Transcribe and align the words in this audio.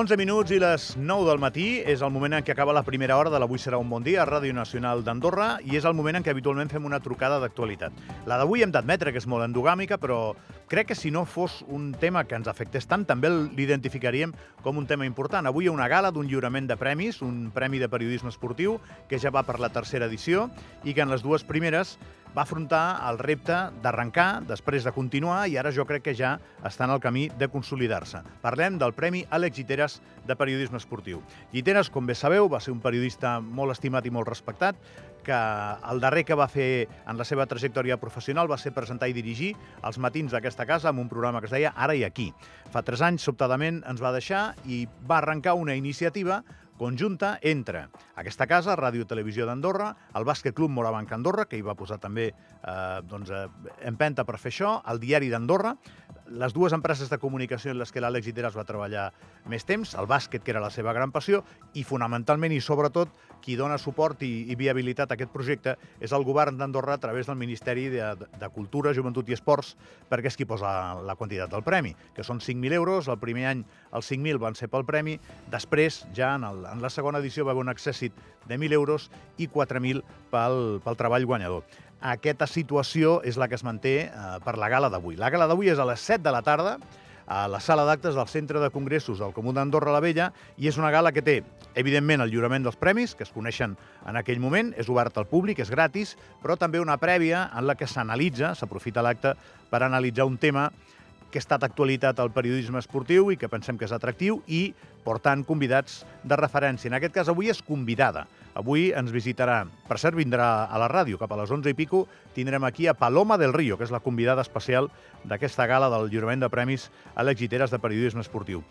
11 0.00 0.16
minuts 0.16 0.48
i 0.54 0.56
les 0.56 0.84
9 0.96 1.26
del 1.28 1.40
matí 1.42 1.64
és 1.84 2.00
el 2.00 2.08
moment 2.14 2.32
en 2.38 2.44
què 2.46 2.54
acaba 2.54 2.72
la 2.72 2.80
primera 2.86 3.18
hora 3.20 3.28
de 3.28 3.36
l'Avui 3.36 3.60
serà 3.60 3.76
un 3.76 3.90
bon 3.92 4.00
dia 4.00 4.22
a 4.22 4.24
Ràdio 4.24 4.54
Nacional 4.56 5.02
d'Andorra 5.04 5.48
i 5.60 5.76
és 5.76 5.84
el 5.84 5.92
moment 5.92 6.16
en 6.16 6.24
què 6.24 6.32
habitualment 6.32 6.70
fem 6.72 6.86
una 6.88 7.02
trucada 7.04 7.36
d'actualitat. 7.42 7.98
La 8.24 8.38
d'avui 8.40 8.64
hem 8.64 8.72
d'admetre 8.72 9.12
que 9.12 9.20
és 9.20 9.26
molt 9.28 9.44
endogàmica, 9.44 9.98
però 10.00 10.32
crec 10.72 10.88
que 10.88 10.96
si 10.96 11.10
no 11.12 11.26
fos 11.28 11.58
un 11.68 11.90
tema 11.92 12.22
que 12.24 12.38
ens 12.38 12.48
afectés 12.48 12.88
tant, 12.88 13.04
també 13.04 13.28
l'identificaríem 13.28 14.32
com 14.64 14.80
un 14.80 14.88
tema 14.88 15.04
important. 15.04 15.44
Avui 15.44 15.66
hi 15.66 15.68
ha 15.68 15.76
una 15.76 15.90
gala 15.92 16.14
d'un 16.16 16.30
lliurament 16.32 16.70
de 16.70 16.78
premis, 16.80 17.20
un 17.20 17.50
premi 17.52 17.82
de 17.82 17.90
periodisme 17.92 18.32
esportiu, 18.32 18.78
que 19.10 19.20
ja 19.20 19.28
va 19.28 19.44
per 19.44 19.60
la 19.60 19.68
tercera 19.68 20.08
edició 20.08 20.48
i 20.80 20.96
que 20.96 21.04
en 21.04 21.12
les 21.12 21.20
dues 21.20 21.44
primeres 21.44 21.98
va 22.36 22.42
afrontar 22.42 23.00
el 23.10 23.18
repte 23.18 23.56
d'arrencar, 23.82 24.42
després 24.46 24.86
de 24.86 24.92
continuar, 24.94 25.42
i 25.50 25.56
ara 25.58 25.72
jo 25.74 25.86
crec 25.88 26.04
que 26.06 26.14
ja 26.14 26.36
està 26.66 26.86
en 26.86 26.94
el 26.94 27.02
camí 27.02 27.28
de 27.38 27.48
consolidar-se. 27.50 28.22
Parlem 28.42 28.78
del 28.78 28.94
Premi 28.94 29.24
Àlex 29.30 29.56
Giteres 29.56 30.00
de 30.26 30.36
Periodisme 30.38 30.78
Esportiu. 30.78 31.22
Giteres, 31.52 31.90
com 31.90 32.06
bé 32.06 32.14
sabeu, 32.14 32.48
va 32.48 32.60
ser 32.60 32.74
un 32.74 32.82
periodista 32.84 33.38
molt 33.40 33.74
estimat 33.74 34.06
i 34.06 34.14
molt 34.14 34.28
respectat, 34.28 34.78
que 35.20 35.36
el 35.90 36.00
darrer 36.00 36.24
que 36.24 36.38
va 36.38 36.48
fer 36.48 36.88
en 37.06 37.18
la 37.18 37.26
seva 37.28 37.44
trajectòria 37.46 37.98
professional 38.00 38.48
va 38.50 38.58
ser 38.58 38.72
presentar 38.72 39.10
i 39.10 39.16
dirigir 39.16 39.52
els 39.84 39.98
matins 40.00 40.32
d'aquesta 40.32 40.66
casa 40.66 40.88
amb 40.90 41.02
un 41.02 41.10
programa 41.10 41.40
que 41.40 41.50
es 41.50 41.54
deia 41.54 41.74
Ara 41.76 41.94
i 41.94 42.06
aquí. 42.06 42.30
Fa 42.72 42.82
tres 42.86 43.02
anys, 43.04 43.26
sobtadament, 43.26 43.82
ens 43.90 44.00
va 44.00 44.14
deixar 44.16 44.54
i 44.64 44.86
va 45.06 45.18
arrencar 45.18 45.58
una 45.58 45.76
iniciativa 45.76 46.40
conjunta 46.80 47.34
entre 47.44 47.84
aquesta 48.16 48.46
casa, 48.48 48.72
Ràdio 48.78 49.04
Televisió 49.08 49.44
d'Andorra, 49.44 49.90
el 50.16 50.24
Bàsquet 50.24 50.56
Club 50.56 50.72
Morabanc 50.72 51.12
Andorra, 51.12 51.44
que 51.44 51.58
hi 51.60 51.64
va 51.66 51.76
posar 51.76 52.00
també 52.00 52.30
eh, 52.30 53.00
doncs, 53.04 53.28
eh, 53.28 53.74
empenta 53.90 54.24
per 54.24 54.38
fer 54.40 54.54
això, 54.54 54.78
el 54.88 55.02
Diari 55.02 55.28
d'Andorra, 55.28 55.74
les 56.30 56.54
dues 56.54 56.72
empreses 56.72 57.10
de 57.10 57.18
comunicació 57.18 57.72
en 57.72 57.78
les 57.80 57.90
que 57.90 58.00
l'Àlex 58.02 58.28
Iteras 58.30 58.54
va 58.56 58.64
treballar 58.66 59.10
més 59.50 59.66
temps, 59.66 59.96
el 59.98 60.06
bàsquet, 60.06 60.44
que 60.44 60.52
era 60.54 60.62
la 60.62 60.70
seva 60.70 60.94
gran 60.94 61.10
passió, 61.10 61.42
i 61.74 61.82
fonamentalment 61.84 62.54
i 62.54 62.60
sobretot 62.62 63.10
qui 63.42 63.56
dona 63.58 63.78
suport 63.80 64.22
i, 64.22 64.30
i 64.52 64.56
viabilitat 64.58 65.10
a 65.10 65.16
aquest 65.18 65.32
projecte 65.32 65.74
és 65.98 66.12
el 66.14 66.24
govern 66.28 66.58
d'Andorra 66.60 66.94
a 66.98 67.02
través 67.02 67.26
del 67.26 67.38
Ministeri 67.40 67.88
de, 67.90 68.12
de 68.14 68.50
Cultura, 68.54 68.94
Joventut 68.94 69.28
i 69.28 69.34
Esports, 69.34 69.74
perquè 70.10 70.30
és 70.30 70.38
qui 70.38 70.46
posa 70.46 70.70
la 71.02 71.16
quantitat 71.18 71.50
del 71.50 71.66
premi, 71.66 71.94
que 72.14 72.26
són 72.26 72.38
5.000 72.38 72.78
euros, 72.78 73.10
el 73.10 73.18
primer 73.18 73.48
any 73.50 73.64
els 73.96 74.12
5.000 74.12 74.42
van 74.42 74.58
ser 74.58 74.70
pel 74.70 74.86
premi, 74.86 75.18
després, 75.50 76.04
ja 76.16 76.34
en, 76.38 76.46
el, 76.46 76.64
en 76.70 76.84
la 76.84 76.92
segona 76.94 77.18
edició 77.18 77.48
va 77.48 77.56
haver 77.56 77.66
un 77.66 77.74
accèssit 77.74 78.14
de 78.46 78.56
1.000 78.56 78.76
euros 78.76 79.10
i 79.38 79.48
4.000 79.48 80.04
pel, 80.30 80.60
pel 80.84 81.00
treball 81.00 81.26
guanyador. 81.26 81.64
Aquesta 82.00 82.46
situació 82.48 83.18
és 83.28 83.36
la 83.36 83.46
que 83.48 83.58
es 83.58 83.64
manté 83.64 83.94
eh, 84.08 84.10
per 84.44 84.56
la 84.56 84.70
gala 84.72 84.88
d'avui. 84.88 85.18
La 85.20 85.28
gala 85.28 85.46
d'avui 85.50 85.68
és 85.68 85.78
a 85.78 85.84
les 85.84 86.00
7 86.00 86.24
de 86.24 86.32
la 86.32 86.40
tarda, 86.40 86.78
a 87.30 87.46
la 87.46 87.60
sala 87.60 87.84
d'actes 87.86 88.16
del 88.16 88.26
Centre 88.26 88.58
de 88.58 88.70
Congressos 88.74 89.20
del 89.20 89.34
Comú 89.36 89.52
d'Andorra 89.52 89.92
la 89.94 90.00
Vella 90.00 90.30
i 90.58 90.66
és 90.66 90.80
una 90.80 90.90
gala 90.90 91.12
que 91.12 91.22
té, 91.22 91.36
evidentment, 91.78 92.24
el 92.24 92.32
lliurament 92.32 92.64
dels 92.64 92.80
premis, 92.80 93.12
que 93.14 93.22
es 93.22 93.30
coneixen 93.30 93.76
en 94.08 94.18
aquell 94.18 94.40
moment, 94.42 94.72
és 94.80 94.88
obert 94.90 95.20
al 95.20 95.28
públic, 95.30 95.60
és 95.62 95.70
gratis, 95.70 96.16
però 96.42 96.56
també 96.58 96.80
una 96.82 96.98
prèvia 96.98 97.44
en 97.54 97.68
la 97.68 97.76
que 97.78 97.86
s'analitza, 97.86 98.56
s'aprofita 98.58 99.04
l'acte 99.04 99.36
per 99.70 99.82
analitzar 99.84 100.26
un 100.26 100.40
tema 100.42 100.70
que 101.30 101.38
ha 101.38 101.44
estat 101.44 101.62
actualitat 101.62 102.18
al 102.18 102.32
periodisme 102.34 102.80
esportiu 102.82 103.30
i 103.30 103.38
que 103.38 103.52
pensem 103.52 103.78
que 103.78 103.86
és 103.86 103.94
atractiu 103.94 104.40
i 104.48 104.72
portant 105.04 105.44
convidats 105.46 106.02
de 106.24 106.36
referència. 106.40 106.90
En 106.90 106.98
aquest 106.98 107.14
cas, 107.14 107.30
avui 107.30 107.52
és 107.52 107.62
convidada. 107.62 108.26
Avui 108.58 108.88
ens 108.96 109.12
visitarà, 109.14 109.62
per 109.86 109.98
cert, 110.02 110.16
vindrà 110.18 110.66
a 110.66 110.78
la 110.82 110.88
ràdio, 110.90 111.18
cap 111.20 111.30
a 111.30 111.38
les 111.38 111.50
11 111.54 111.70
i 111.70 111.76
pico, 111.78 112.06
tindrem 112.34 112.64
aquí 112.66 112.88
a 112.90 112.96
Paloma 112.98 113.38
del 113.38 113.54
Río, 113.54 113.78
que 113.78 113.86
és 113.86 113.92
la 113.94 114.02
convidada 114.02 114.42
especial 114.42 114.90
d'aquesta 115.24 115.68
gala 115.70 115.90
del 115.92 116.08
lliurament 116.10 116.42
de 116.42 116.50
premis 116.50 116.88
a 117.14 117.22
l'exiteres 117.22 117.70
de 117.70 117.78
periodisme 117.78 118.24
esportiu. 118.24 118.64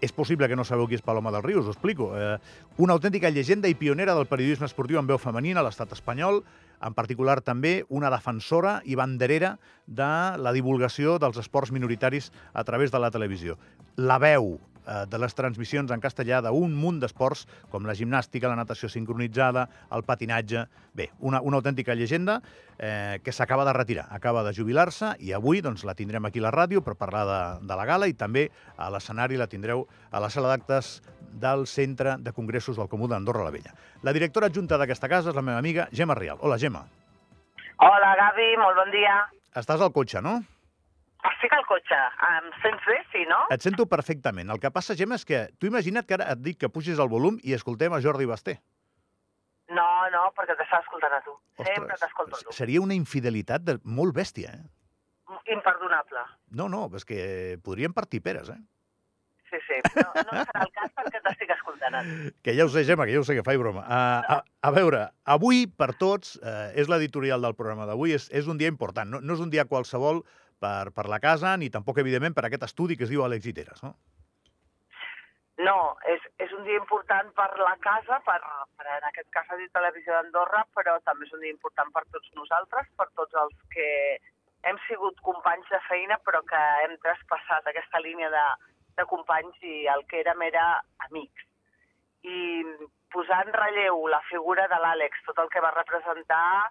És 0.00 0.12
possible 0.12 0.48
que 0.48 0.56
no 0.56 0.64
sabeu 0.64 0.88
qui 0.88 0.96
és 0.96 1.04
Paloma 1.04 1.32
del 1.32 1.44
Río, 1.44 1.60
us 1.60 1.68
ho 1.68 1.72
explico. 1.72 2.10
Eh, 2.16 2.36
una 2.80 2.96
autèntica 2.96 3.30
llegenda 3.32 3.68
i 3.68 3.76
pionera 3.76 4.14
del 4.14 4.28
periodisme 4.28 4.68
esportiu 4.68 5.00
en 5.00 5.08
veu 5.08 5.20
femenina 5.20 5.60
a 5.60 5.66
l'estat 5.68 5.92
espanyol, 5.96 6.42
en 6.84 6.96
particular 6.96 7.40
també 7.40 7.84
una 7.88 8.12
defensora 8.12 8.80
i 8.84 8.96
banderera 8.96 9.56
de 9.86 10.12
la 10.36 10.52
divulgació 10.52 11.16
dels 11.20 11.40
esports 11.40 11.72
minoritaris 11.72 12.32
a 12.52 12.64
través 12.64 12.92
de 12.92 13.00
la 13.00 13.10
televisió. 13.10 13.56
La 13.96 14.18
veu 14.20 14.56
de 14.86 15.18
les 15.18 15.34
transmissions 15.34 15.90
en 15.90 16.02
castellà 16.02 16.40
d'un 16.44 16.74
munt 16.78 17.00
d'esports 17.02 17.46
com 17.72 17.86
la 17.86 17.94
gimnàstica, 17.98 18.48
la 18.48 18.58
natació 18.58 18.90
sincronitzada, 18.92 19.66
el 19.92 20.06
patinatge... 20.06 20.66
Bé, 20.96 21.10
una, 21.20 21.42
una 21.44 21.58
autèntica 21.58 21.92
llegenda 21.92 22.38
eh, 22.78 23.18
que 23.22 23.32
s'acaba 23.32 23.66
de 23.68 23.74
retirar, 23.76 24.06
acaba 24.16 24.40
de 24.46 24.54
jubilar-se 24.56 25.10
i 25.20 25.34
avui 25.36 25.60
doncs, 25.60 25.84
la 25.84 25.92
tindrem 25.94 26.24
aquí 26.24 26.40
a 26.40 26.46
la 26.46 26.54
ràdio 26.54 26.80
per 26.80 26.94
parlar 26.96 27.24
de, 27.28 27.40
de 27.68 27.76
la 27.76 27.84
gala 27.84 28.08
i 28.08 28.14
també 28.16 28.46
a 28.80 28.88
l'escenari 28.94 29.36
la 29.36 29.48
tindreu 29.50 29.84
a 30.08 30.22
la 30.24 30.30
sala 30.32 30.54
d'actes 30.54 31.02
del 31.36 31.66
Centre 31.68 32.16
de 32.18 32.32
Congressos 32.32 32.80
del 32.80 32.88
Comú 32.88 33.08
d'Andorra 33.12 33.44
la 33.44 33.52
Vella. 33.52 33.74
La 34.02 34.16
directora 34.16 34.48
adjunta 34.48 34.80
d'aquesta 34.80 35.10
casa 35.12 35.34
és 35.34 35.36
la 35.36 35.44
meva 35.44 35.60
amiga 35.60 35.90
Gemma 35.92 36.16
Rial. 36.16 36.40
Hola, 36.40 36.56
Gemma. 36.56 36.86
Hola, 37.84 38.14
Gavi, 38.16 38.54
molt 38.56 38.80
bon 38.80 38.92
dia. 38.94 39.18
Estàs 39.56 39.82
al 39.84 39.92
cotxe, 39.92 40.24
no? 40.24 40.38
Estic 41.26 41.52
al 41.56 41.66
cotxe. 41.68 41.98
Em 42.28 42.48
sents 42.62 42.86
bé, 42.88 43.00
sí, 43.12 43.24
no? 43.30 43.42
Et 43.54 43.64
sento 43.64 43.86
perfectament. 43.90 44.50
El 44.52 44.62
que 44.62 44.70
passa, 44.74 44.96
Gemma, 44.98 45.18
és 45.18 45.26
que 45.28 45.46
tu 45.58 45.68
imagina't 45.70 46.06
que 46.06 46.16
ara 46.18 46.30
et 46.34 46.42
dic 46.44 46.60
que 46.62 46.70
pugis 46.72 47.00
el 47.02 47.10
volum 47.12 47.40
i 47.42 47.56
escoltem 47.56 47.94
a 47.96 48.00
Jordi 48.04 48.28
Basté. 48.30 48.60
No, 49.74 49.86
no, 50.14 50.28
perquè 50.36 50.54
t'estava 50.54 50.84
escoltant 50.84 51.16
a 51.16 51.20
tu. 51.24 51.34
Sempre 51.58 51.98
t'escolto 51.98 52.38
a 52.38 52.44
tu. 52.44 52.54
Seria 52.54 52.82
una 52.84 52.94
infidelitat 52.94 53.64
de... 53.66 53.78
molt 53.82 54.14
bèstia, 54.14 54.54
eh? 54.54 54.64
Imperdonable. 55.50 56.22
No, 56.58 56.68
no, 56.70 56.86
és 56.94 57.06
que 57.06 57.18
podríem 57.66 57.94
partir 57.94 58.22
peres, 58.22 58.50
eh? 58.50 58.60
Sí, 59.50 59.58
sí. 59.66 59.78
No, 59.94 60.08
no 60.26 60.40
serà 60.42 60.62
el 60.64 60.72
cas 60.74 60.94
perquè 60.94 61.20
t'estic 61.22 61.52
escoltant. 61.54 61.98
Que 62.42 62.54
ja 62.56 62.66
ho 62.66 62.70
sé, 62.70 62.82
Gemma, 62.86 63.06
que 63.06 63.14
ja 63.14 63.22
ho 63.22 63.26
sé 63.26 63.36
que 63.38 63.44
faig 63.46 63.58
broma. 63.62 63.84
Uh, 63.86 64.36
a, 64.36 64.38
a 64.66 64.72
veure, 64.74 65.04
avui, 65.36 65.66
per 65.66 65.92
tots, 65.98 66.34
uh, 66.42 66.72
és 66.74 66.90
l'editorial 66.90 67.42
del 67.46 67.54
programa 67.58 67.86
d'avui, 67.86 68.14
és, 68.18 68.26
és 68.34 68.50
un 68.50 68.58
dia 68.58 68.70
important. 68.70 69.10
No, 69.10 69.22
no 69.22 69.38
és 69.38 69.42
un 69.42 69.52
dia 69.54 69.66
qualsevol 69.70 70.24
per, 70.60 70.92
per 70.96 71.06
la 71.12 71.20
casa, 71.22 71.56
ni 71.56 71.70
tampoc, 71.70 71.98
evidentment, 72.02 72.36
per 72.36 72.46
aquest 72.46 72.66
estudi 72.68 72.96
que 72.96 73.06
es 73.06 73.12
diu 73.12 73.24
Àlex 73.24 73.50
Iteres, 73.52 73.82
no? 73.86 73.96
No, 75.56 75.96
és, 76.12 76.24
és 76.44 76.50
un 76.52 76.66
dia 76.66 76.76
important 76.76 77.30
per 77.36 77.48
la 77.56 77.76
casa, 77.80 78.18
per, 78.26 78.36
per 78.76 78.88
en 78.98 79.06
aquest 79.08 79.30
cas 79.32 79.48
a 79.48 79.56
Televisió 79.78 80.12
d'Andorra, 80.12 80.66
però 80.76 80.98
també 81.08 81.24
és 81.24 81.32
un 81.32 81.44
dia 81.44 81.54
important 81.54 81.92
per 81.94 82.04
tots 82.12 82.28
nosaltres, 82.36 82.90
per 83.00 83.08
tots 83.16 83.38
els 83.40 83.56
que 83.72 83.88
hem 84.68 84.80
sigut 84.84 85.16
companys 85.24 85.68
de 85.72 85.80
feina, 85.88 86.18
però 86.28 86.42
que 86.44 86.60
hem 86.84 86.96
traspassat 87.00 87.70
aquesta 87.70 88.02
línia 88.04 88.28
de, 88.34 88.44
de 89.00 89.06
companys 89.08 89.56
i 89.64 89.86
el 89.92 90.04
que 90.10 90.20
érem 90.20 90.44
era 90.44 90.66
amics. 91.08 91.48
I 92.26 92.38
posar 93.14 93.40
en 93.46 93.54
relleu 93.56 94.04
la 94.12 94.20
figura 94.28 94.66
de 94.68 94.80
l'Àlex, 94.82 95.24
tot 95.24 95.40
el 95.40 95.48
que 95.52 95.62
va 95.64 95.72
representar 95.72 96.68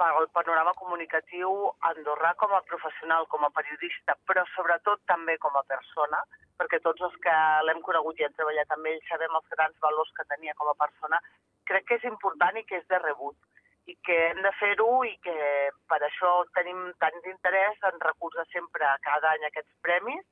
pel 0.00 0.28
panorama 0.32 0.72
comunicatiu 0.78 1.50
andorrà 1.90 2.32
com 2.40 2.54
a 2.56 2.62
professional, 2.70 3.26
com 3.32 3.44
a 3.44 3.52
periodista, 3.56 4.16
però 4.28 4.44
sobretot 4.54 5.02
també 5.12 5.36
com 5.42 5.56
a 5.60 5.64
persona, 5.68 6.22
perquè 6.60 6.80
tots 6.84 7.04
els 7.08 7.16
que 7.24 7.36
l'hem 7.66 7.82
conegut 7.84 8.20
i 8.20 8.24
hem 8.24 8.36
treballat 8.38 8.72
amb 8.76 8.88
ell 8.88 9.00
sabem 9.08 9.36
els 9.36 9.52
grans 9.54 9.76
valors 9.84 10.12
que 10.16 10.28
tenia 10.32 10.56
com 10.56 10.72
a 10.72 10.78
persona, 10.84 11.20
crec 11.68 11.86
que 11.88 12.00
és 12.00 12.08
important 12.08 12.56
i 12.56 12.64
que 12.68 12.80
és 12.80 12.88
de 12.88 13.00
rebut 13.04 13.36
i 13.92 13.96
que 14.06 14.16
hem 14.30 14.40
de 14.44 14.52
fer-ho 14.58 14.90
i 15.04 15.14
que 15.24 15.36
per 15.90 16.00
això 16.06 16.32
tenim 16.56 16.82
tant 17.04 17.16
d'interès 17.24 17.88
en 17.90 18.00
recolzar 18.06 18.46
sempre 18.52 18.88
cada 19.04 19.34
any 19.34 19.48
aquests 19.48 19.72
premis, 19.84 20.24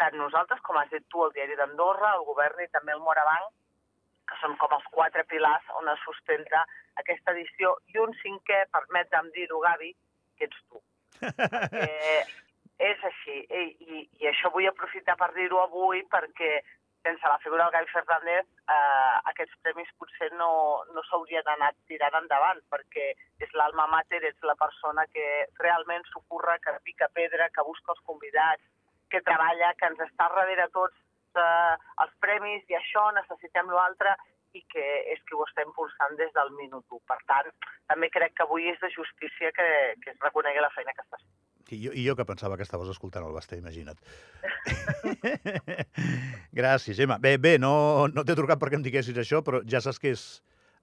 tant 0.00 0.16
nosaltres, 0.16 0.60
com 0.64 0.78
has 0.80 0.92
dit 0.92 1.04
tu, 1.12 1.24
el 1.26 1.32
Diari 1.36 1.56
d'Andorra, 1.60 2.14
el 2.16 2.24
govern 2.28 2.62
i 2.64 2.70
també 2.72 2.96
el 2.96 3.04
Morabanc, 3.04 3.50
que 4.30 4.38
són 4.42 4.56
com 4.60 4.74
els 4.76 4.86
quatre 4.94 5.24
pilars 5.30 5.72
on 5.80 5.90
es 5.92 6.04
sustenta 6.06 6.62
aquesta 7.02 7.34
edició, 7.36 7.74
i 7.92 7.98
un 8.02 8.14
cinquè, 8.22 8.64
permetem 8.74 9.30
dir-ho, 9.36 9.60
Gavi, 9.66 9.90
que 10.38 10.48
ets 10.48 10.62
tu. 10.68 10.82
perquè 11.20 12.20
és 12.90 13.02
així, 13.04 13.40
i, 13.44 13.64
i, 13.84 14.02
i 14.22 14.28
això 14.30 14.50
vull 14.54 14.68
aprofitar 14.70 15.16
per 15.20 15.32
dir-ho 15.36 15.60
avui 15.62 16.00
perquè 16.12 16.60
sense 17.02 17.26
la 17.28 17.38
figura 17.38 17.64
del 17.64 17.72
Gai 17.72 17.86
Fernández 17.92 18.46
eh, 18.68 19.14
aquests 19.32 19.56
premis 19.64 19.92
potser 20.00 20.30
no, 20.36 20.50
no 20.94 21.04
s'haurien 21.08 21.46
anat 21.54 21.76
tirant 21.88 22.16
endavant 22.20 22.60
perquè 22.72 23.06
és 23.44 23.54
l'alma 23.56 23.86
mater, 23.92 24.20
és 24.28 24.36
la 24.44 24.56
persona 24.60 25.06
que 25.12 25.26
realment 25.60 26.04
s'ocorre, 26.10 26.58
que 26.64 26.76
pica 26.88 27.08
pedra, 27.16 27.48
que 27.54 27.64
busca 27.68 27.94
els 27.96 28.04
convidats, 28.08 28.64
que 29.10 29.22
treballa, 29.26 29.72
que 29.76 29.88
ens 29.92 30.02
està 30.06 30.28
darrere 30.28 30.68
tots 30.76 30.96
eh, 31.40 31.76
els 32.04 32.12
premis 32.24 32.68
i 32.68 32.76
això, 32.78 33.08
necessitem 33.16 33.72
l'altre, 33.72 34.16
i 34.56 34.62
que 34.72 34.86
és 35.14 35.20
qui 35.26 35.36
ho 35.36 35.44
està 35.46 35.64
impulsant 35.66 36.16
des 36.18 36.32
del 36.36 36.50
minut 36.56 36.84
1. 36.96 37.02
Per 37.10 37.18
tant, 37.30 37.50
també 37.92 38.10
crec 38.10 38.34
que 38.36 38.46
avui 38.46 38.70
és 38.72 38.80
de 38.82 38.90
justícia 38.94 39.52
que, 39.56 39.68
que 40.02 40.14
es 40.14 40.20
reconegui 40.26 40.62
la 40.64 40.72
feina 40.74 40.94
que 40.96 41.06
estàs 41.06 41.22
fent. 41.22 41.36
I 41.70 41.78
jo, 41.84 41.92
I 41.94 42.02
jo 42.02 42.16
que 42.18 42.26
pensava 42.26 42.56
que 42.58 42.66
estaves 42.66 42.88
escoltant 42.90 43.22
el 43.22 43.34
Basté, 43.36 43.60
imagina't. 43.60 44.00
Gràcies, 46.60 46.96
Gemma. 46.98 47.20
Bé, 47.22 47.36
bé, 47.38 47.58
no, 47.62 48.08
no 48.10 48.24
t'he 48.26 48.34
trucat 48.34 48.58
perquè 48.58 48.80
em 48.80 48.86
diguessis 48.86 49.20
això, 49.22 49.38
però 49.46 49.62
ja 49.62 49.82
saps 49.84 50.02
que 50.02 50.10
és 50.16 50.24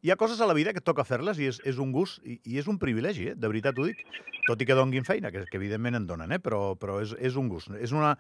hi 0.02 0.12
ha 0.12 0.16
coses 0.16 0.42
a 0.42 0.48
la 0.48 0.54
vida 0.54 0.74
que 0.74 0.84
toca 0.84 1.06
fer-les 1.08 1.40
i 1.42 1.48
és, 1.50 1.60
és 1.66 1.80
un 1.82 1.92
gust 1.96 2.22
i, 2.24 2.38
i 2.46 2.60
és 2.62 2.68
un 2.70 2.78
privilegi, 2.82 3.32
eh? 3.32 3.36
de 3.36 3.50
veritat 3.50 3.78
ho 3.80 3.88
dic. 3.88 4.04
Tot 4.48 4.62
i 4.62 4.68
que 4.68 4.78
donguin 4.78 5.04
feina, 5.04 5.32
que, 5.34 5.42
que 5.50 5.60
evidentment 5.60 5.98
en 5.98 6.06
donen, 6.08 6.32
eh? 6.32 6.40
però, 6.40 6.78
però 6.80 7.02
és, 7.04 7.12
és 7.20 7.36
un 7.36 7.50
gust. 7.52 7.74
És 7.84 7.92
una, 7.92 8.14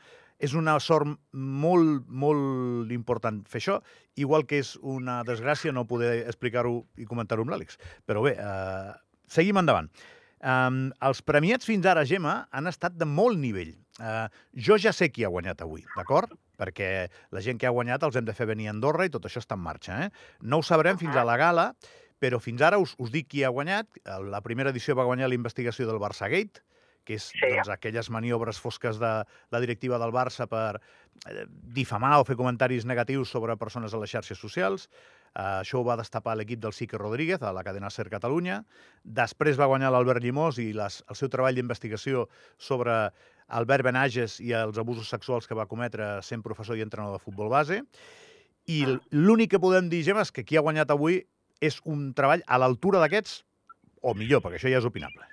és 0.44 0.58
una 0.58 0.76
sort 0.84 1.14
molt, 1.32 2.04
molt 2.10 2.92
important 2.92 3.44
fer 3.48 3.62
això, 3.62 3.78
igual 4.20 4.44
que 4.50 4.60
és 4.64 4.74
una 4.82 5.22
desgràcia 5.28 5.72
no 5.72 5.88
poder 5.88 6.26
explicar-ho 6.26 6.82
i 6.98 7.08
comentar-ho 7.08 7.46
amb 7.46 7.54
l'Àlex. 7.56 7.80
Però 8.10 8.26
bé, 8.26 8.36
eh, 8.42 8.94
seguim 9.32 9.62
endavant. 9.62 9.92
Um, 10.48 10.88
els 11.04 11.20
premiats 11.28 11.68
fins 11.68 11.86
ara, 11.90 12.06
Gemma, 12.08 12.38
han 12.56 12.70
estat 12.70 12.96
de 12.96 13.08
molt 13.10 13.40
nivell. 13.42 13.74
Uh, 13.98 14.28
jo 14.54 14.78
ja 14.80 14.94
sé 14.96 15.10
qui 15.12 15.26
ha 15.26 15.32
guanyat 15.34 15.64
avui, 15.66 15.84
d'acord? 15.98 16.32
Perquè 16.58 17.08
la 17.36 17.42
gent 17.44 17.60
que 17.60 17.68
ha 17.68 17.74
guanyat 17.76 18.06
els 18.08 18.16
hem 18.16 18.28
de 18.28 18.36
fer 18.38 18.48
venir 18.48 18.70
a 18.70 18.76
Andorra 18.76 19.08
i 19.08 19.12
tot 19.14 19.26
això 19.28 19.42
està 19.44 19.58
en 19.58 19.66
marxa. 19.66 19.98
Eh? 20.06 20.38
No 20.42 20.62
ho 20.62 20.66
sabrem 20.66 21.00
fins 21.02 21.18
a 21.18 21.26
la 21.28 21.36
gala, 21.42 21.68
però 22.22 22.40
fins 22.42 22.64
ara 22.64 22.80
us, 22.82 22.96
us 23.02 23.12
dic 23.14 23.28
qui 23.34 23.44
ha 23.44 23.52
guanyat. 23.54 24.00
La 24.32 24.42
primera 24.46 24.72
edició 24.72 24.96
va 24.98 25.06
guanyar 25.10 25.30
la 25.30 25.38
investigació 25.38 25.90
del 25.90 26.00
Barça 26.02 26.30
Gate, 26.32 26.64
que 27.08 27.18
és 27.18 27.30
sí. 27.32 27.40
doncs, 27.44 27.72
aquelles 27.72 28.10
maniobres 28.14 28.60
fosques 28.60 29.00
de 29.00 29.12
la 29.24 29.62
directiva 29.64 30.00
del 30.02 30.12
Barça 30.16 30.48
per 30.52 30.78
eh, 30.78 31.46
difamar 31.76 32.18
o 32.20 32.26
fer 32.28 32.36
comentaris 32.40 32.88
negatius 32.90 33.32
sobre 33.32 33.56
persones 33.60 33.94
a 33.94 34.02
les 34.02 34.12
xarxes 34.12 34.40
socials. 34.40 34.90
Uh, 35.36 35.62
això 35.62 35.82
ho 35.82 35.86
va 35.88 35.98
destapar 36.00 36.36
l'equip 36.38 36.62
del 36.64 36.74
Sique 36.74 36.98
Rodríguez 36.98 37.44
a 37.44 37.54
la 37.56 37.64
cadena 37.66 37.92
SER 37.94 38.08
Catalunya. 38.14 38.62
Després 39.04 39.60
va 39.60 39.70
guanyar 39.70 39.92
l'Albert 39.94 40.24
Llimós 40.24 40.60
i 40.64 40.72
les, 40.78 41.02
el 41.10 41.20
seu 41.20 41.32
treball 41.34 41.58
d'investigació 41.58 42.28
sobre 42.58 42.98
Albert 43.48 43.86
Benages 43.88 44.40
i 44.44 44.54
els 44.58 44.78
abusos 44.78 45.10
sexuals 45.10 45.48
que 45.48 45.56
va 45.58 45.68
cometre 45.70 46.18
sent 46.26 46.44
professor 46.44 46.78
i 46.78 46.86
entrenador 46.86 47.20
de 47.20 47.24
futbol 47.24 47.52
base. 47.54 47.84
I 48.68 48.84
ah. 48.84 48.98
l'únic 49.16 49.54
que 49.56 49.64
podem 49.64 49.90
dir, 49.90 50.04
Gemma, 50.04 50.26
és 50.28 50.34
que 50.34 50.44
qui 50.44 50.60
ha 50.60 50.66
guanyat 50.66 50.92
avui 50.92 51.22
és 51.64 51.80
un 51.90 52.12
treball 52.18 52.44
a 52.46 52.60
l'altura 52.62 53.00
d'aquests, 53.02 53.42
o 54.04 54.14
millor, 54.14 54.44
perquè 54.44 54.60
això 54.60 54.72
ja 54.72 54.82
és 54.82 54.88
opinable. 54.88 55.26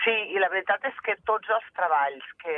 Sí, 0.00 0.14
i 0.32 0.40
la 0.40 0.48
veritat 0.48 0.84
és 0.88 0.96
que 1.04 1.16
tots 1.28 1.50
els 1.52 1.66
treballs 1.76 2.28
que, 2.40 2.54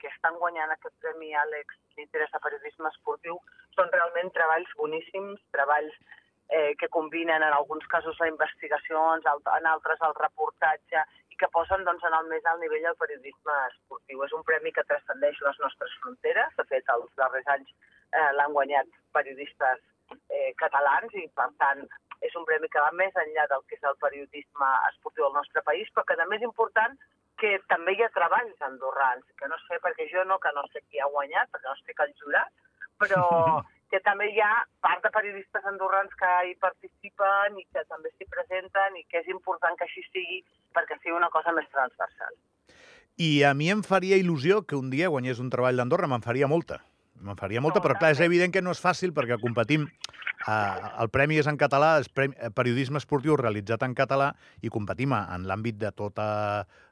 que 0.00 0.08
estan 0.10 0.34
guanyant 0.42 0.72
aquest 0.74 0.96
Premi 1.04 1.30
Àlex 1.38 1.76
d'interès 1.94 2.32
de 2.34 2.40
periodisme 2.42 2.90
esportiu 2.90 3.38
són 3.80 3.92
realment 3.96 4.32
treballs 4.36 4.72
boníssims, 4.76 5.40
treballs 5.56 5.94
eh, 6.50 6.74
que 6.76 6.88
combinen 6.92 7.42
en 7.42 7.54
alguns 7.56 7.86
casos 7.88 8.18
la 8.20 8.28
investigació, 8.28 9.00
en 9.16 9.68
altres 9.72 10.02
el 10.08 10.16
reportatge, 10.18 11.04
i 11.32 11.38
que 11.40 11.48
posen 11.54 11.86
doncs, 11.86 12.04
en 12.04 12.16
el 12.18 12.28
més 12.32 12.44
alt 12.50 12.60
nivell 12.60 12.90
el 12.90 12.98
periodisme 13.00 13.56
esportiu. 13.70 14.24
És 14.26 14.36
un 14.36 14.44
premi 14.44 14.74
que 14.76 14.84
transcendeix 14.90 15.40
les 15.46 15.62
nostres 15.64 15.96
fronteres. 16.02 16.52
De 16.58 16.66
fet, 16.72 16.92
els 16.96 17.14
darrers 17.22 17.48
anys 17.56 17.72
eh, 17.72 18.30
l'han 18.36 18.52
guanyat 18.58 18.90
periodistes 19.16 19.80
eh, 20.12 20.52
catalans 20.60 21.14
i, 21.16 21.24
per 21.40 21.48
tant, 21.62 21.86
és 22.20 22.34
un 22.36 22.44
premi 22.44 22.68
que 22.68 22.82
va 22.84 22.92
més 22.92 23.16
enllà 23.16 23.46
del 23.48 23.64
que 23.68 23.78
és 23.78 23.86
el 23.88 23.96
periodisme 24.02 24.70
esportiu 24.90 25.24
del 25.24 25.38
nostre 25.38 25.64
país, 25.64 25.88
però 25.94 26.04
que 26.04 26.18
també 26.20 26.36
és 26.36 26.44
important 26.44 26.98
que 27.40 27.54
també 27.72 27.94
hi 27.96 28.02
ha 28.04 28.10
treballs 28.12 28.66
andorrans, 28.66 29.24
que 29.40 29.48
no 29.48 29.56
sé, 29.62 29.78
perquè 29.80 30.04
jo 30.10 30.26
no, 30.28 30.36
que 30.42 30.50
no 30.52 30.66
sé 30.74 30.82
qui 30.90 31.00
ha 31.00 31.08
guanyat, 31.14 31.48
perquè 31.48 31.70
no 31.70 31.78
estic 31.78 32.02
al 32.04 32.12
jurat, 32.18 32.52
però 33.00 33.24
que 33.90 34.00
també 34.06 34.28
hi 34.30 34.38
ha 34.44 34.52
part 34.84 35.02
de 35.02 35.10
periodistes 35.14 35.66
andorrans 35.66 36.12
que 36.20 36.30
hi 36.46 36.54
participen 36.62 37.58
i 37.58 37.66
que 37.74 37.82
també 37.90 38.12
s'hi 38.14 38.28
presenten 38.30 39.00
i 39.00 39.04
que 39.10 39.24
és 39.24 39.32
important 39.32 39.76
que 39.78 39.88
així 39.88 40.04
sigui 40.12 40.38
perquè 40.76 41.00
sigui 41.00 41.16
una 41.16 41.32
cosa 41.34 41.54
més 41.56 41.66
transversal. 41.74 42.38
I 43.20 43.42
a 43.44 43.50
mi 43.58 43.68
em 43.72 43.82
faria 43.84 44.16
il·lusió 44.20 44.62
que 44.64 44.78
un 44.78 44.88
dia 44.94 45.10
guanyés 45.12 45.42
un 45.42 45.50
treball 45.52 45.76
d'Andorra, 45.76 46.08
me'n 46.08 46.24
faria 46.24 46.48
molta. 46.48 46.78
Me'n 47.20 47.36
faria 47.36 47.60
molta, 47.60 47.82
no, 47.82 47.84
però 47.84 47.98
clar, 47.98 48.14
és 48.14 48.22
evident 48.24 48.54
que 48.54 48.62
no 48.64 48.72
és 48.72 48.80
fàcil 48.80 49.12
perquè 49.16 49.40
competim... 49.42 49.90
Eh, 50.48 50.90
el 51.02 51.10
premi 51.12 51.36
és 51.36 51.50
en 51.50 51.58
català, 51.60 51.98
és 52.00 52.08
premi, 52.08 52.32
eh, 52.40 52.48
periodisme 52.56 52.96
esportiu 52.96 53.34
realitzat 53.36 53.82
en 53.84 53.92
català 53.92 54.30
i 54.64 54.70
competim 54.72 55.12
en 55.12 55.44
l'àmbit 55.44 55.76
de 55.76 55.90
tota 55.92 56.28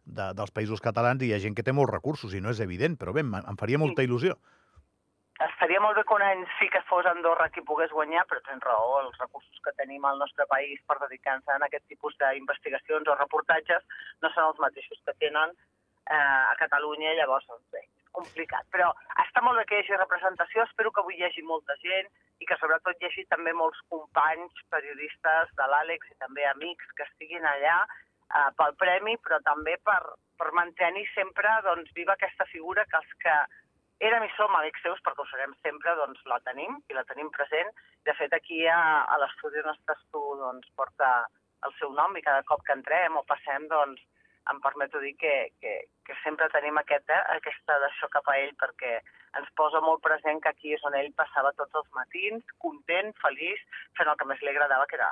de, 0.05 0.27
dels 0.37 0.53
països 0.53 0.85
catalans 0.85 1.25
i 1.25 1.31
hi 1.31 1.33
ha 1.33 1.41
gent 1.41 1.57
que 1.57 1.65
té 1.65 1.73
molts 1.73 1.95
recursos 1.95 2.35
i 2.37 2.43
no 2.45 2.53
és 2.53 2.61
evident, 2.61 2.99
però 3.01 3.15
bé, 3.17 3.25
em 3.25 3.57
faria 3.57 3.81
molta 3.81 4.05
il·lusió. 4.05 4.37
Estaria 5.45 5.79
molt 5.79 5.95
bé 5.95 6.03
que 6.03 6.15
un 6.17 6.23
any 6.27 6.41
sí 6.59 6.67
que 6.75 6.81
fos 6.89 7.07
Andorra 7.07 7.47
qui 7.55 7.63
pogués 7.67 7.93
guanyar, 7.95 8.25
però 8.27 8.41
tens 8.43 8.65
raó, 8.67 8.89
els 9.05 9.19
recursos 9.23 9.61
que 9.63 9.73
tenim 9.79 10.07
al 10.09 10.19
nostre 10.19 10.47
país 10.51 10.81
per 10.91 10.97
dedicar-nos 10.99 11.53
a 11.55 11.59
aquest 11.67 11.85
tipus 11.93 12.17
d'investigacions 12.19 13.07
o 13.07 13.15
reportatges 13.21 13.87
no 14.25 14.33
són 14.35 14.49
els 14.49 14.59
mateixos 14.65 14.99
que 15.07 15.15
tenen 15.23 15.55
eh, 15.55 16.17
a 16.17 16.57
Catalunya, 16.59 17.15
llavors, 17.21 17.47
doncs 17.47 17.71
bé, 17.77 17.85
complicat. 18.19 18.67
Però 18.75 18.89
està 19.27 19.45
molt 19.47 19.63
bé 19.63 19.67
que 19.69 19.79
hi 19.79 19.85
hagi 19.85 20.01
representació, 20.01 20.65
espero 20.67 20.91
que 20.91 21.05
avui 21.05 21.21
hi 21.21 21.29
hagi 21.29 21.47
molta 21.47 21.79
gent 21.85 22.11
i 22.43 22.51
que 22.51 22.59
sobretot 22.59 22.99
hi 22.99 23.07
hagi 23.07 23.27
també 23.31 23.55
molts 23.55 23.79
companys 23.95 24.67
periodistes 24.75 25.55
de 25.55 25.71
l'Àlex 25.71 26.11
i 26.11 26.19
també 26.25 26.51
amics 26.51 26.91
que 26.99 27.07
estiguin 27.07 27.47
allà 27.47 27.79
eh, 27.87 28.51
pel 28.59 28.75
premi, 28.83 29.15
però 29.23 29.39
també 29.47 29.79
per, 29.87 30.01
per 30.35 30.51
mantenir 30.59 31.07
sempre 31.15 31.61
doncs, 31.71 31.95
viva 31.95 32.19
aquesta 32.19 32.51
figura 32.51 32.89
que 32.91 32.99
els 33.05 33.17
que 33.23 33.39
érem 34.05 34.25
i 34.27 34.31
som 34.37 34.55
amics 34.55 34.83
seus, 34.85 35.01
perquè 35.05 35.25
ho 35.25 35.29
serem 35.31 35.55
sempre, 35.63 35.95
doncs 35.99 36.21
la 36.31 36.39
tenim 36.47 36.79
i 36.91 36.97
la 36.97 37.05
tenim 37.09 37.31
present. 37.35 37.71
De 38.07 38.15
fet, 38.19 38.35
aquí 38.35 38.65
a, 38.67 38.79
a 39.11 39.19
l'estudi 39.23 39.63
on 39.65 39.73
estàs 39.75 40.05
tu 40.13 40.23
doncs, 40.43 40.71
porta 40.79 41.11
el 41.67 41.75
seu 41.81 41.91
nom 41.95 42.15
i 42.17 42.23
cada 42.23 42.45
cop 42.47 42.63
que 42.67 42.77
entrem 42.77 43.19
o 43.19 43.27
passem, 43.27 43.67
doncs, 43.73 44.03
em 44.53 44.61
permeto 44.65 45.01
dir 45.01 45.15
que, 45.21 45.33
que, 45.61 45.73
que 46.07 46.15
sempre 46.23 46.49
tenim 46.55 46.79
aquest, 46.81 47.11
eh, 47.13 47.25
aquesta 47.37 47.79
d'això 47.83 48.09
cap 48.15 48.31
a 48.31 48.37
ell 48.41 48.55
perquè 48.61 48.95
ens 49.41 49.51
posa 49.61 49.83
molt 49.85 50.01
present 50.05 50.41
que 50.41 50.53
aquí 50.53 50.73
és 50.77 50.85
on 50.89 50.97
ell 50.97 51.11
passava 51.19 51.53
tots 51.59 51.83
els 51.83 51.91
matins, 51.99 52.55
content, 52.65 53.13
feliç, 53.25 53.67
fent 53.99 54.09
el 54.09 54.17
que 54.17 54.31
més 54.31 54.41
li 54.41 54.55
agradava, 54.55 54.87
que 54.89 54.97
era 54.97 55.11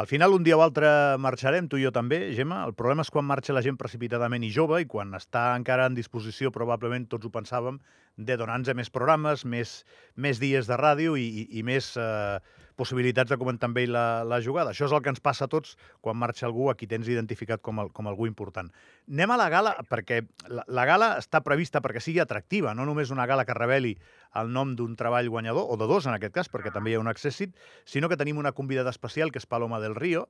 al 0.00 0.06
final, 0.06 0.32
un 0.32 0.40
dia 0.40 0.56
o 0.56 0.62
altre 0.64 0.88
marxarem, 1.20 1.66
tu 1.68 1.76
i 1.76 1.82
jo 1.84 1.90
també, 1.92 2.30
Gemma. 2.32 2.62
El 2.64 2.72
problema 2.72 3.04
és 3.04 3.10
quan 3.12 3.26
marxa 3.28 3.52
la 3.52 3.60
gent 3.60 3.76
precipitadament 3.76 4.46
i 4.46 4.48
jove 4.54 4.78
i 4.80 4.86
quan 4.88 5.12
està 5.18 5.50
encara 5.58 5.90
en 5.90 5.98
disposició, 5.98 6.48
probablement 6.54 7.04
tots 7.10 7.28
ho 7.28 7.30
pensàvem, 7.34 7.76
de 8.16 8.38
donar-nos 8.40 8.72
més 8.78 8.88
programes, 8.88 9.44
més, 9.44 9.74
més 10.16 10.40
dies 10.40 10.70
de 10.70 10.78
ràdio 10.80 11.18
i, 11.20 11.26
i, 11.42 11.44
i 11.60 11.64
més 11.68 11.90
eh, 12.00 12.40
possibilitats 12.80 13.30
de 13.30 13.38
comentar 13.40 13.68
amb 13.68 13.80
ell 13.82 13.92
la, 13.92 14.04
la 14.24 14.40
jugada. 14.40 14.72
Això 14.72 14.88
és 14.88 14.94
el 14.96 15.02
que 15.04 15.12
ens 15.12 15.20
passa 15.20 15.46
a 15.46 15.52
tots 15.52 15.76
quan 16.00 16.16
marxa 16.16 16.48
algú 16.48 16.70
a 16.72 16.76
qui 16.78 16.88
tens 16.90 17.08
identificat 17.12 17.60
com, 17.64 17.82
el, 17.84 17.92
com 17.96 18.08
algú 18.08 18.28
important. 18.28 18.70
Anem 19.10 19.34
a 19.34 19.38
la 19.40 19.48
gala, 19.52 19.74
perquè 19.90 20.22
la, 20.48 20.64
la 20.68 20.86
gala 20.88 21.10
està 21.20 21.42
prevista 21.44 21.82
perquè 21.84 22.02
sigui 22.02 22.22
atractiva, 22.24 22.74
no 22.74 22.88
només 22.88 23.12
una 23.12 23.28
gala 23.28 23.44
que 23.44 23.56
reveli 23.56 23.96
el 24.40 24.52
nom 24.54 24.72
d'un 24.78 24.96
treball 24.96 25.28
guanyador, 25.28 25.68
o 25.68 25.76
de 25.76 25.90
dos 25.90 26.06
en 26.06 26.16
aquest 26.16 26.34
cas, 26.36 26.50
perquè 26.52 26.72
també 26.72 26.94
hi 26.94 26.98
ha 26.98 27.04
un 27.04 27.10
accèssit, 27.10 27.52
sinó 27.84 28.08
que 28.08 28.18
tenim 28.20 28.38
una 28.40 28.54
convidada 28.56 28.94
especial, 28.94 29.34
que 29.34 29.42
és 29.42 29.50
Paloma 29.50 29.82
del 29.82 29.98
Río. 29.98 30.28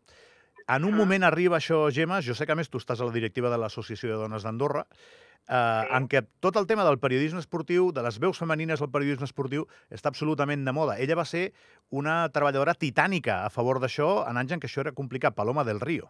En 0.70 0.84
un 0.87 0.94
moment 0.94 1.25
arriba 1.26 1.56
això, 1.58 1.81
Gemma, 1.90 2.20
jo 2.22 2.34
sé 2.38 2.46
que 2.46 2.55
a 2.55 2.58
més 2.58 2.69
tu 2.70 2.78
estàs 2.78 3.00
a 3.00 3.06
la 3.08 3.14
directiva 3.14 3.50
de 3.50 3.56
l'Associació 3.58 4.12
de 4.12 4.19
Dones 4.20 4.44
d'Andorra, 4.46 4.84
eh, 4.87 5.56
sí. 5.56 5.90
en 5.99 6.06
què 6.12 6.23
tot 6.47 6.61
el 6.61 6.68
tema 6.71 6.85
del 6.87 7.00
periodisme 7.02 7.42
esportiu, 7.42 7.88
de 7.97 8.04
les 8.06 8.21
veus 8.23 8.38
femenines 8.38 8.78
al 8.78 8.92
periodisme 8.94 9.26
esportiu, 9.26 9.66
està 9.90 10.12
absolutament 10.14 10.62
de 10.62 10.76
moda. 10.76 10.94
Ella 11.02 11.18
va 11.18 11.26
ser 11.26 11.49
una 11.90 12.23
treballadora 12.30 12.76
titànica 12.78 13.42
a 13.49 13.50
favor 13.50 13.83
d'això 13.83 14.12
en 14.30 14.38
anys 14.38 14.54
en 14.54 14.62
què 14.62 14.71
això 14.71 14.87
era 14.87 14.94
complicat, 14.94 15.35
Paloma 15.35 15.66
del 15.66 15.83
Río. 15.83 16.06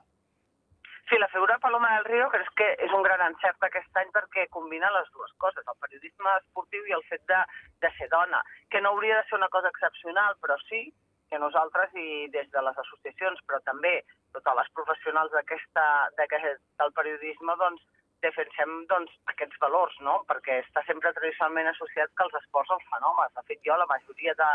Sí, 1.08 1.16
la 1.18 1.32
figura 1.32 1.56
de 1.56 1.64
Paloma 1.64 1.96
del 1.96 2.04
Río 2.12 2.28
crec 2.30 2.52
que 2.60 2.70
és 2.84 2.92
un 2.94 3.02
gran 3.02 3.24
encert 3.32 3.64
aquest 3.66 3.96
any 3.98 4.12
perquè 4.14 4.44
combina 4.52 4.92
les 4.94 5.08
dues 5.16 5.32
coses, 5.42 5.64
el 5.64 5.80
periodisme 5.80 6.36
esportiu 6.36 6.84
i 6.86 6.98
el 7.00 7.06
fet 7.08 7.24
de, 7.32 7.40
de 7.80 7.96
ser 7.96 8.12
dona, 8.12 8.44
que 8.68 8.84
no 8.84 8.92
hauria 8.92 9.16
de 9.16 9.24
ser 9.30 9.40
una 9.40 9.48
cosa 9.48 9.72
excepcional, 9.72 10.36
però 10.44 10.60
sí 10.68 10.90
que 11.30 11.38
nosaltres 11.38 11.94
i 11.98 12.28
des 12.34 12.50
de 12.50 12.62
les 12.66 12.78
associacions, 12.84 13.40
però 13.46 13.58
també 13.66 14.00
totes 14.36 14.58
les 14.60 14.70
professionals 14.78 15.32
d'aquesta 15.36 15.86
del 16.18 16.92
periodisme, 16.98 17.56
doncs, 17.62 17.82
defensem 18.24 18.84
doncs, 18.90 19.12
aquests 19.32 19.56
valors, 19.62 19.96
no? 20.04 20.20
perquè 20.28 20.60
està 20.60 20.82
sempre 20.86 21.12
tradicionalment 21.16 21.70
associat 21.72 22.12
que 22.16 22.26
els 22.26 22.36
esports 22.42 22.72
els 22.76 22.86
fan 22.92 23.06
homes. 23.08 23.32
De 23.36 23.44
fet, 23.48 23.60
jo 23.64 23.76
la 23.80 23.88
majoria 23.88 24.34
de, 24.36 24.48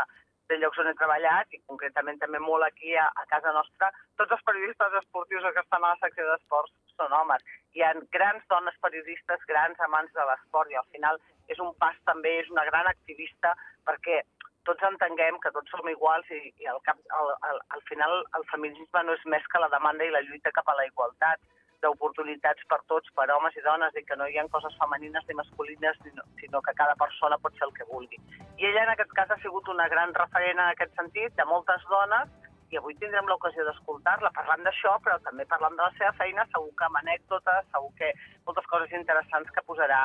de 0.50 0.58
llocs 0.60 0.78
on 0.82 0.90
he 0.90 0.94
treballat, 0.98 1.50
i 1.50 1.62
concretament 1.70 2.20
també 2.22 2.40
molt 2.42 2.66
aquí 2.66 2.94
a, 2.96 3.08
a 3.22 3.24
casa 3.32 3.52
nostra, 3.56 3.90
tots 4.20 4.36
els 4.36 4.44
periodistes 4.46 4.98
esportius 5.02 5.48
que 5.50 5.64
estan 5.64 5.84
a 5.84 5.94
la 5.94 6.02
secció 6.02 6.28
d'esports 6.28 6.74
són 6.96 7.16
homes. 7.20 7.42
Hi 7.74 7.84
ha 7.84 7.92
grans 8.14 8.46
dones 8.52 8.78
periodistes, 8.84 9.42
grans 9.50 9.82
amants 9.88 10.14
de 10.14 10.28
l'esport, 10.30 10.70
i 10.70 10.78
al 10.78 10.88
final 10.94 11.20
és 11.52 11.58
un 11.62 11.74
pas 11.82 11.98
també, 12.08 12.38
és 12.42 12.50
una 12.54 12.64
gran 12.70 12.88
activista, 12.90 13.54
perquè 13.86 14.22
tots 14.66 14.86
entenguem 14.88 15.38
que 15.42 15.52
tots 15.54 15.70
som 15.72 15.86
iguals 15.90 16.30
i, 16.34 16.40
i 16.62 16.70
al, 16.70 16.80
cap, 16.86 16.98
al, 17.18 17.32
al, 17.50 17.60
al 17.76 17.82
final 17.90 18.22
el 18.38 18.46
feminisme 18.52 19.04
no 19.06 19.14
és 19.14 19.26
més 19.32 19.46
que 19.52 19.62
la 19.62 19.70
demanda 19.72 20.06
i 20.06 20.14
la 20.14 20.24
lluita 20.26 20.52
cap 20.56 20.68
a 20.68 20.76
la 20.78 20.86
igualtat 20.88 21.42
d'oportunitats 21.84 22.64
per 22.70 22.78
tots, 22.90 23.10
per 23.16 23.26
homes 23.34 23.56
i 23.58 23.62
dones, 23.64 23.94
i 24.00 24.02
que 24.08 24.16
no 24.16 24.26
hi 24.26 24.38
ha 24.40 24.46
coses 24.52 24.74
femenines 24.80 25.26
ni 25.28 25.36
masculines, 25.38 25.98
sinó 26.40 26.62
que 26.64 26.74
cada 26.78 26.96
persona 27.02 27.38
pot 27.38 27.52
ser 27.58 27.66
el 27.68 27.74
que 27.76 27.86
vulgui. 27.90 28.18
I 28.56 28.70
ella, 28.70 28.86
en 28.86 28.92
aquest 28.94 29.12
cas, 29.18 29.30
ha 29.30 29.38
sigut 29.42 29.68
una 29.68 29.88
gran 29.92 30.14
referent 30.16 30.56
en 30.56 30.70
aquest 30.70 30.96
sentit, 30.96 31.34
de 31.36 31.44
moltes 31.50 31.84
dones, 31.92 32.32
i 32.72 32.80
avui 32.80 32.96
tindrem 32.98 33.28
l'ocasió 33.30 33.66
d'escoltar-la 33.68 34.32
parlant 34.34 34.64
d'això, 34.66 34.96
però 35.04 35.20
també 35.26 35.46
parlant 35.52 35.76
de 35.76 35.84
la 35.84 35.92
seva 35.98 36.14
feina, 36.18 36.48
segur 36.54 36.72
que 36.80 36.88
amb 36.88 36.98
anècdotes, 37.02 37.68
segur 37.76 37.92
que 38.00 38.10
moltes 38.48 38.72
coses 38.72 38.96
interessants 38.98 39.52
que 39.54 39.66
posarà 39.68 40.00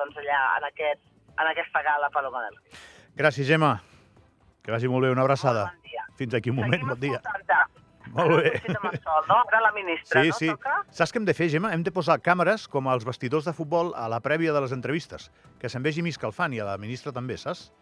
doncs, 0.00 0.18
allà 0.24 0.40
en, 0.56 0.66
aquest, 0.72 1.06
en 1.36 1.52
aquesta 1.52 1.84
gala 1.86 2.10
Paloma 2.16 2.48
del 2.48 2.58
Gràcies, 3.20 3.46
Gemma. 3.46 3.76
Que 4.70 4.76
vagi 4.76 4.86
molt 4.88 5.02
bé. 5.02 5.10
Una 5.10 5.22
abraçada. 5.26 5.64
Bon 5.74 5.82
dia. 5.90 6.04
Fins 6.14 6.34
aquí 6.38 6.50
un 6.52 6.56
moment, 6.60 6.78
Seguim 6.78 6.88
bon 6.92 7.00
dia. 7.00 7.20
Molt 8.14 8.36
bé. 8.42 8.52
No? 9.26 9.36
Ara 9.48 9.60
la 9.64 9.72
ministra, 9.74 10.22
Sí, 10.22 10.28
no? 10.30 10.34
sí. 10.38 10.46
Toca? 10.52 10.76
Saps 10.94 11.10
què 11.12 11.18
hem 11.18 11.26
de 11.26 11.34
fer, 11.34 11.48
Gemma? 11.50 11.72
Hem 11.74 11.82
de 11.86 11.90
posar 11.94 12.20
càmeres 12.22 12.68
com 12.70 12.86
als 12.90 13.04
vestidors 13.06 13.44
de 13.48 13.52
futbol 13.54 13.90
a 13.98 14.06
la 14.10 14.20
prèvia 14.22 14.52
de 14.54 14.60
les 14.62 14.70
entrevistes, 14.76 15.28
que 15.58 15.68
se'n 15.70 15.82
vegi 15.82 16.02
Miss 16.06 16.18
Calfant 16.22 16.54
i 16.54 16.60
a 16.62 16.68
la 16.68 16.76
ministra 16.78 17.10
també, 17.14 17.36
saps? 17.38 17.72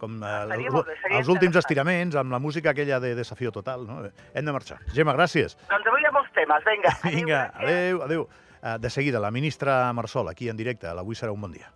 Com 0.00 0.22
eh, 0.22 0.32
Estaria 0.42 0.72
el- 0.72 1.16
els 1.20 1.28
últims 1.28 1.56
estiraments, 1.60 2.16
amb 2.16 2.32
la 2.32 2.38
música 2.38 2.70
aquella 2.70 3.00
de 3.00 3.14
Desafío 3.18 3.52
Total, 3.52 3.84
no? 3.86 4.00
Hem 4.32 4.44
de 4.44 4.52
marxar. 4.56 4.78
Gemma, 4.94 5.12
gràcies. 5.16 5.56
Doncs 5.68 5.86
avui 5.92 6.00
hi 6.04 6.08
ha 6.08 6.12
molts 6.16 6.32
temes, 6.36 6.64
vinga. 6.68 6.96
Vinga, 7.12 7.42
adeu, 7.54 8.02
adeu. 8.08 8.28
Eh, 8.62 8.78
De 8.80 8.90
seguida, 8.90 9.20
la 9.20 9.30
ministra 9.30 9.92
Marsol, 9.92 10.28
aquí 10.32 10.48
en 10.48 10.56
directe. 10.56 10.88
L'Avui 10.94 11.14
serà 11.14 11.32
un 11.32 11.40
bon 11.44 11.52
dia. 11.52 11.68